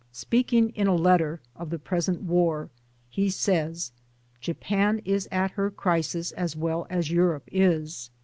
[0.11, 2.71] Speaking |(in a letter) of the present War,
[3.07, 3.91] he says:"
[4.41, 8.09] Japan is at her crisis as well as Europe is.